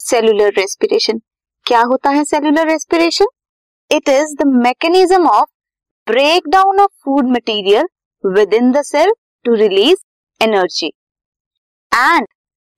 Cellular 0.00 0.52
respiration 0.56 1.20
क्या 1.66 1.80
होता 1.82 2.10
है 2.10 2.24
cellular 2.24 2.66
respiration 2.66 3.26
it 3.90 4.08
is 4.08 4.34
the 4.34 4.46
mechanism 4.46 5.28
of 5.28 5.48
break 6.06 6.48
down 6.48 6.80
of 6.80 6.90
food 7.04 7.30
material 7.30 7.88
within 8.54 8.70
the 8.72 8.82
cell 8.82 9.12
to 9.44 9.54
release 9.54 9.98
energy 10.40 10.86
and 11.92 12.26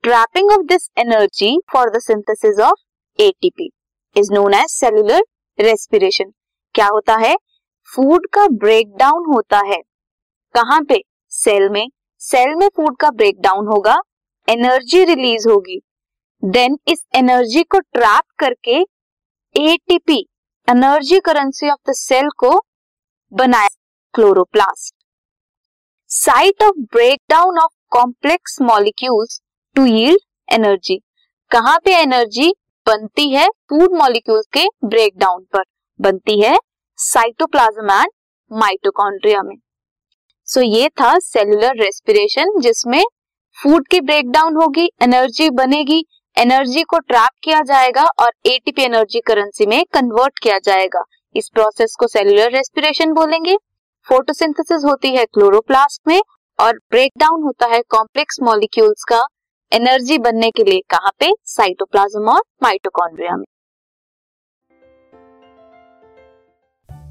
trapping 0.04 0.50
of 0.50 0.66
this 0.66 0.88
energy 0.98 1.56
for 1.72 1.90
the 1.90 2.00
synthesis 2.00 2.60
of 2.60 3.22
ATP 3.22 3.70
is 4.16 4.32
known 4.32 4.54
as 4.54 4.70
cellular 4.70 5.22
respiration 5.58 6.32
क्या 6.74 6.86
होता 6.86 7.14
है? 7.16 7.34
Food 7.88 8.26
का 8.26 8.46
break 8.48 8.94
down 8.96 9.24
होता 9.34 9.58
है। 9.66 9.76
कहाँ 10.54 10.80
पे? 10.82 11.00
Cell 11.32 11.68
में। 11.68 11.88
Cell 12.20 12.54
में 12.54 12.68
फ़ूड 12.68 12.96
का 12.96 13.10
ब्रेक 13.10 13.40
डाउन 13.40 13.66
होगा। 13.66 13.96
एनर्जी 14.48 15.04
रिलीज़ 15.04 15.48
होगी। 15.48 15.80
देन 16.42 16.76
इस 16.88 17.04
एनर्जी 17.14 17.62
को 17.62 17.78
ट्रैप 17.78 18.22
करके 18.38 18.78
ATP 19.54 20.18
energy 20.68 21.18
currency 21.20 21.68
of 21.70 21.90
the 21.90 21.92
cell 21.94 22.28
को 22.38 22.50
बनाया 23.32 23.68
chloroplast 24.14 24.94
site 26.10 26.62
of 26.62 26.80
breakdown 26.92 27.58
of 27.58 27.70
complex 27.90 28.60
molecules 28.62 29.40
to 29.76 29.84
yield 29.86 30.20
energy 30.52 30.98
कहाँ 31.50 31.78
पे 31.84 31.94
एनर्जी 31.96 32.52
बनती 32.86 33.28
है? 33.30 33.48
फ़ूड 33.48 33.94
मॉलिक्यूल्स 33.98 34.46
के 34.52 34.66
ब्रेकडाउन 34.84 35.44
पर 35.52 35.62
बनती 36.00 36.40
है 36.40 36.56
साइटोप्लाज्म 36.98 37.90
एंड 37.90 38.10
माइटोकॉन्ड्रिया 38.50 39.42
में. 39.42 39.56
सो 40.48 40.60
so, 40.60 40.66
ये 40.66 40.88
था 40.88 41.18
सेलुलर 41.18 41.76
रेस्पिरेशन 41.76 42.60
जिसमें 42.60 43.02
फ़ूड 43.56 43.88
की 43.88 44.00
ब्रेकडाउन 44.00 44.56
होगी 44.56 44.88
एनर्जी 45.02 45.48
बनेगी 45.50 46.04
एनर्जी 46.36 46.82
को 46.82 46.98
ट्रैप 46.98 47.30
किया 47.42 47.60
जाएगा 47.60 48.04
और 48.18 48.30
एटीपी 48.46 48.82
एनर्जी 48.82 49.20
करेंसी 49.20 49.66
में 49.66 49.84
कन्वर्ट 49.92 50.38
किया 50.38 50.58
जाएगा। 50.58 51.02
इस 51.36 51.48
प्रोसेस 51.54 51.96
को 51.98 52.06
सेलुलर 52.06 52.50
रेस्पिरेशन 52.50 53.12
बोलेंगे। 53.12 53.56
फोटोसिंथेसिस 54.06 54.84
होती 54.84 55.14
है 55.16 55.24
क्लोरोप्लास्ट 55.24 56.08
में 56.08 56.20
और 56.58 56.78
ब्रेकडाउन 56.90 57.42
होता 57.42 57.66
है 57.66 57.82
कॉम्प्लेक्स 57.88 58.38
मॉलिक्यूल्स 58.42 59.04
का 59.04 59.22
एनर्जी 59.72 60.18
बनने 60.18 60.50
के 60.50 60.64
लिए, 60.64 60.80
कहाँ 60.90 61.10
पे? 61.18 61.32
साइटोप्लाज्म 61.44 62.28
और 62.28 62.42
माइटोकॉन्ड्रिया 62.62 63.36
में। 63.36 63.44